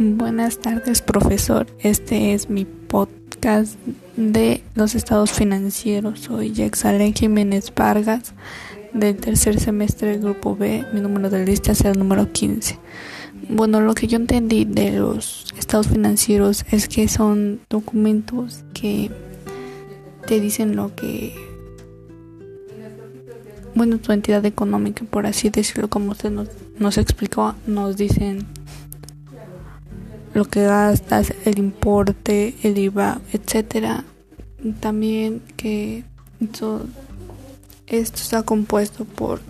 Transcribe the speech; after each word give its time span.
Buenas 0.00 0.60
tardes, 0.60 1.02
profesor. 1.02 1.66
Este 1.80 2.32
es 2.32 2.48
mi 2.48 2.64
podcast 2.64 3.76
de 4.16 4.62
los 4.76 4.94
estados 4.94 5.32
financieros. 5.32 6.20
Soy 6.20 6.52
Yexale 6.52 7.12
Jiménez 7.12 7.72
Vargas, 7.74 8.32
del 8.92 9.16
tercer 9.16 9.58
semestre 9.58 10.10
del 10.10 10.20
grupo 10.20 10.54
B. 10.54 10.84
Mi 10.92 11.00
número 11.00 11.30
de 11.30 11.44
lista 11.44 11.72
es 11.72 11.80
el 11.80 11.98
número 11.98 12.30
15. 12.30 12.78
Bueno, 13.48 13.80
lo 13.80 13.94
que 13.94 14.06
yo 14.06 14.18
entendí 14.18 14.64
de 14.64 14.92
los 14.92 15.46
estados 15.58 15.88
financieros 15.88 16.64
es 16.70 16.86
que 16.86 17.08
son 17.08 17.58
documentos 17.68 18.62
que 18.74 19.10
te 20.28 20.38
dicen 20.38 20.76
lo 20.76 20.94
que 20.94 21.34
bueno, 23.74 23.98
tu 23.98 24.12
entidad 24.12 24.44
económica, 24.44 25.04
por 25.10 25.26
así 25.26 25.50
decirlo, 25.50 25.88
como 25.88 26.12
usted 26.12 26.30
nos, 26.30 26.48
nos 26.78 26.98
explicó, 26.98 27.54
nos 27.66 27.96
dicen 27.96 28.46
lo 30.34 30.44
que 30.44 30.64
gastas, 30.64 31.32
el 31.44 31.58
importe, 31.58 32.54
el 32.62 32.78
IVA, 32.78 33.20
etcétera. 33.32 34.04
También 34.80 35.42
que 35.56 36.04
esto, 36.40 36.86
esto 37.86 38.16
está 38.16 38.42
compuesto 38.42 39.04
por 39.04 39.40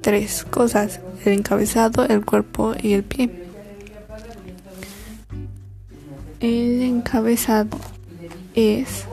tres 0.00 0.44
cosas, 0.44 1.00
el 1.24 1.34
encabezado, 1.34 2.04
el 2.06 2.24
cuerpo 2.24 2.74
y 2.80 2.92
el 2.94 3.04
pie. 3.04 3.30
El 6.40 6.82
encabezado 6.82 7.78
es 8.54 9.04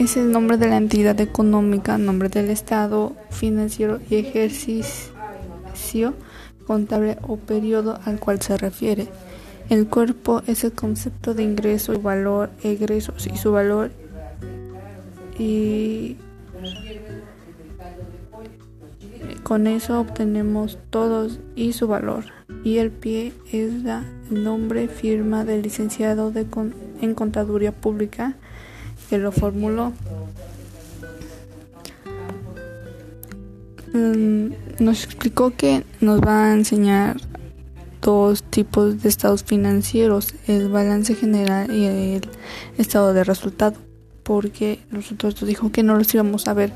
es 0.00 0.16
el 0.16 0.32
nombre 0.32 0.56
de 0.56 0.66
la 0.66 0.78
entidad 0.78 1.20
económica, 1.20 1.98
nombre 1.98 2.30
del 2.30 2.48
estado 2.48 3.14
financiero 3.28 4.00
y 4.08 4.16
ejercicio 4.16 6.14
contable 6.66 7.18
o 7.20 7.36
periodo 7.36 8.00
al 8.06 8.18
cual 8.18 8.40
se 8.40 8.56
refiere. 8.56 9.08
El 9.68 9.88
cuerpo 9.88 10.42
es 10.46 10.64
el 10.64 10.72
concepto 10.72 11.34
de 11.34 11.42
ingreso, 11.42 11.92
y 11.92 11.98
valor, 11.98 12.48
egresos 12.62 13.26
y 13.26 13.36
su 13.36 13.52
valor. 13.52 13.90
Y 15.38 16.16
con 19.42 19.66
eso 19.66 20.00
obtenemos 20.00 20.78
todos 20.88 21.40
y 21.56 21.74
su 21.74 21.88
valor. 21.88 22.24
Y 22.64 22.78
el 22.78 22.90
pie 22.90 23.34
es 23.52 23.82
la, 23.82 24.04
nombre, 24.30 24.88
firma 24.88 25.44
del 25.44 25.60
licenciado 25.60 26.30
de 26.30 26.46
en 27.02 27.14
contaduría 27.14 27.72
pública 27.72 28.36
que 29.08 29.18
lo 29.18 29.32
formuló. 29.32 29.92
Mm, 33.92 34.52
nos 34.78 35.04
explicó 35.04 35.50
que 35.56 35.84
nos 36.00 36.20
va 36.20 36.46
a 36.46 36.54
enseñar 36.54 37.16
dos 38.00 38.42
tipos 38.42 39.02
de 39.02 39.08
estados 39.08 39.44
financieros, 39.44 40.34
el 40.46 40.68
balance 40.68 41.14
general 41.14 41.72
y 41.72 41.84
el 41.84 42.28
estado 42.78 43.12
de 43.12 43.24
resultado, 43.24 43.76
porque 44.22 44.80
nosotros 44.90 45.34
dijo 45.46 45.72
que 45.72 45.82
no 45.82 45.96
los 45.96 46.12
íbamos 46.14 46.46
a 46.46 46.54
ver 46.54 46.72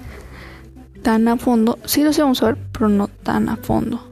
tan 1.02 1.28
a 1.28 1.36
fondo, 1.36 1.78
sí 1.84 2.02
los 2.02 2.18
íbamos 2.18 2.42
a 2.42 2.46
ver, 2.46 2.58
pero 2.72 2.88
no 2.88 3.08
tan 3.08 3.48
a 3.48 3.56
fondo. 3.56 4.10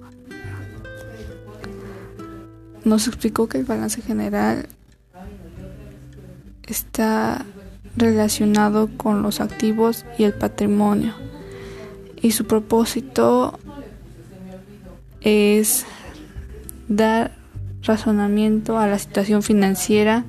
Nos 2.84 3.06
explicó 3.06 3.48
que 3.48 3.58
el 3.58 3.64
balance 3.64 4.02
general 4.02 4.66
está 6.66 7.44
relacionado 7.96 8.88
con 8.96 9.22
los 9.22 9.40
activos 9.40 10.04
y 10.18 10.24
el 10.24 10.32
patrimonio 10.34 11.14
y 12.22 12.30
su 12.30 12.46
propósito 12.46 13.58
es 15.20 15.84
dar 16.89 17.33
razonamiento 17.83 18.78
a 18.78 18.86
la 18.86 18.98
situación 18.98 19.42
financiera 19.42 20.24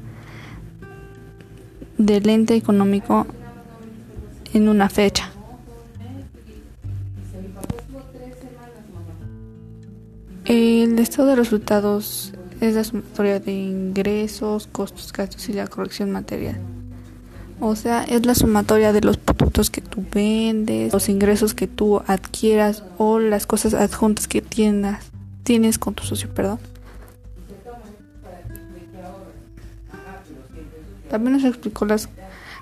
del 1.97 2.27
ente 2.27 2.55
económico 2.55 3.27
en 4.53 4.67
una 4.67 4.89
fecha. 4.89 5.29
El 10.45 10.97
estado 10.99 11.29
de 11.29 11.35
resultados 11.35 12.33
es 12.59 12.75
la 12.75 12.83
sumatoria 12.83 13.39
de 13.39 13.51
ingresos, 13.53 14.67
costos, 14.67 15.13
gastos 15.13 15.47
y 15.47 15.53
la 15.53 15.67
corrección 15.67 16.11
material. 16.11 16.59
O 17.65 17.77
sea, 17.77 18.03
es 18.03 18.25
la 18.25 18.35
sumatoria 18.35 18.91
de 18.91 18.99
los 18.99 19.15
productos 19.15 19.69
que 19.69 19.79
tú 19.79 20.03
vendes, 20.11 20.91
los 20.91 21.07
ingresos 21.07 21.53
que 21.53 21.65
tú 21.65 22.01
adquieras 22.07 22.83
o 22.97 23.19
las 23.19 23.47
cosas 23.47 23.73
adjuntas 23.73 24.27
que 24.27 24.41
tienes, 24.41 24.97
tienes 25.43 25.79
con 25.79 25.93
tu 25.93 26.03
socio, 26.03 26.27
perdón. 26.33 26.59
También 31.09 31.37
nos 31.37 31.45
explicó 31.45 31.85
las 31.85 32.09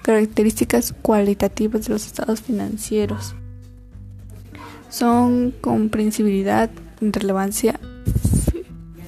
características 0.03 0.93
cualitativas 1.01 1.87
de 1.87 1.93
los 1.93 2.05
estados 2.05 2.41
financieros. 2.41 3.33
Son 4.91 5.51
comprensibilidad, 5.61 6.69
relevancia, 7.01 7.79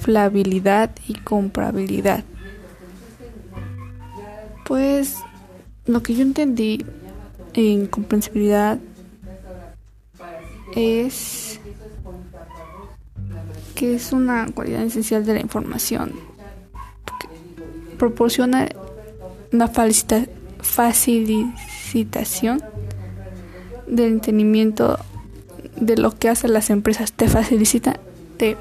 fiabilidad 0.00 0.90
y 1.06 1.14
comprabilidad. 1.14 2.24
Pues 4.66 5.18
lo 5.86 6.02
que 6.02 6.14
yo 6.14 6.22
entendí 6.22 6.84
en 7.52 7.86
comprensibilidad 7.86 8.78
es 10.74 11.60
que 13.74 13.94
es 13.94 14.12
una 14.12 14.46
cualidad 14.52 14.82
esencial 14.82 15.26
de 15.26 15.34
la 15.34 15.40
información. 15.40 16.12
Proporciona 17.98 18.70
una 19.52 19.68
facilitación 19.68 22.62
del 23.86 24.12
entendimiento 24.12 24.98
de 25.76 25.96
lo 25.96 26.10
que 26.12 26.30
hacen 26.30 26.54
las 26.54 26.70
empresas. 26.70 27.12
Te 27.12 27.28
facilita, 27.28 28.00
te, 28.36 28.56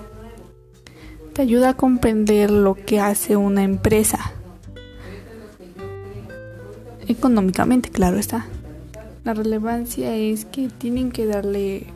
te 1.34 1.42
ayuda 1.42 1.70
a 1.70 1.74
comprender 1.76 2.52
lo 2.52 2.76
que 2.76 3.00
hace 3.00 3.38
una 3.38 3.64
empresa 3.64 4.33
económicamente, 7.24 7.90
claro 7.90 8.18
está. 8.18 8.46
La 9.24 9.34
relevancia 9.34 10.14
es 10.14 10.44
que 10.44 10.68
tienen 10.68 11.10
que 11.10 11.26
darle, 11.26 11.88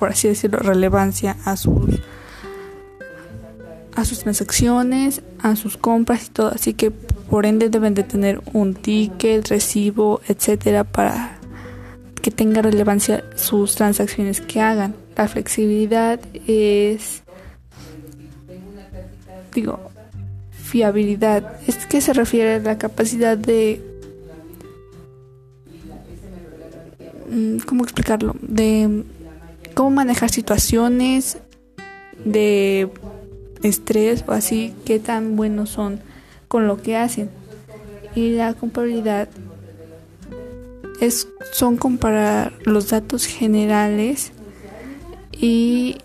por 0.00 0.08
así 0.08 0.26
decirlo, 0.26 0.58
relevancia 0.58 1.36
a 1.44 1.56
sus 1.56 2.00
a 3.94 4.04
sus 4.04 4.20
transacciones, 4.20 5.22
a 5.38 5.54
sus 5.54 5.76
compras 5.76 6.26
y 6.26 6.30
todo, 6.30 6.48
así 6.48 6.72
que 6.74 6.90
por 6.90 7.46
ende 7.46 7.68
deben 7.68 7.94
de 7.94 8.02
tener 8.02 8.42
un 8.52 8.74
ticket, 8.74 9.46
recibo, 9.48 10.20
etcétera 10.26 10.82
para 10.82 11.38
que 12.20 12.32
tenga 12.32 12.62
relevancia 12.62 13.22
sus 13.36 13.76
transacciones 13.76 14.40
que 14.40 14.60
hagan. 14.60 14.96
La 15.16 15.28
flexibilidad 15.28 16.18
es 16.48 17.22
digo 19.54 19.78
fiabilidad, 20.50 21.60
es 21.68 21.86
que 21.86 22.00
se 22.00 22.14
refiere 22.14 22.54
a 22.54 22.58
la 22.58 22.78
capacidad 22.78 23.36
de 23.36 23.91
¿cómo 27.66 27.84
explicarlo? 27.84 28.34
De 28.40 29.04
cómo 29.74 29.90
manejar 29.90 30.30
situaciones 30.30 31.38
de 32.24 32.90
estrés 33.62 34.24
o 34.26 34.32
así, 34.32 34.74
qué 34.84 34.98
tan 34.98 35.36
buenos 35.36 35.70
son 35.70 36.00
con 36.48 36.66
lo 36.66 36.82
que 36.82 36.96
hacen. 36.96 37.30
Y 38.14 38.32
la 38.32 38.54
comparabilidad 38.54 39.28
es, 41.00 41.28
son 41.52 41.76
comparar 41.76 42.52
los 42.64 42.90
datos 42.90 43.26
generales 43.26 44.32
y 45.32 45.96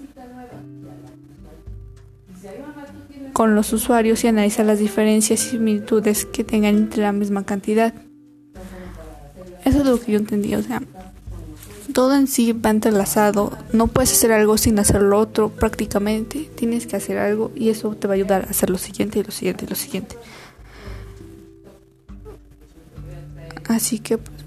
con 3.33 3.53
los 3.53 3.71
usuarios 3.73 4.23
y 4.23 4.27
analizar 4.27 4.65
las 4.65 4.80
diferencias 4.80 5.45
y 5.45 5.50
similitudes 5.50 6.25
que 6.25 6.44
tengan 6.44 6.75
entre 6.75 7.03
la 7.03 7.12
misma 7.12 7.45
cantidad. 7.45 7.94
Eso 9.63 9.80
es 9.80 9.85
lo 9.85 10.00
que 10.00 10.13
yo 10.13 10.18
entendí, 10.18 10.56
o 10.56 10.63
sea, 10.63 10.81
todo 11.97 12.13
en 12.13 12.27
sí 12.27 12.53
va 12.53 12.69
entrelazado. 12.69 13.57
No 13.73 13.88
puedes 13.88 14.11
hacer 14.11 14.31
algo 14.31 14.59
sin 14.59 14.77
hacer 14.77 15.01
lo 15.01 15.17
otro 15.17 15.49
prácticamente. 15.49 16.47
Tienes 16.53 16.85
que 16.85 16.95
hacer 16.95 17.17
algo 17.17 17.51
y 17.55 17.69
eso 17.69 17.95
te 17.95 18.05
va 18.05 18.13
a 18.13 18.17
ayudar 18.17 18.44
a 18.45 18.51
hacer 18.51 18.69
lo 18.69 18.77
siguiente 18.77 19.17
y 19.17 19.23
lo 19.23 19.31
siguiente 19.31 19.65
y 19.65 19.67
lo 19.67 19.75
siguiente. 19.75 20.15
Así 23.67 23.97
que 23.97 24.19
pues, 24.19 24.38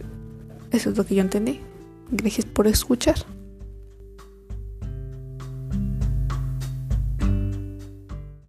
eso 0.70 0.90
es 0.90 0.96
lo 0.96 1.04
que 1.04 1.16
yo 1.16 1.22
entendí. 1.22 1.58
Gracias 2.12 2.46
por 2.46 2.68
escuchar. 2.68 3.16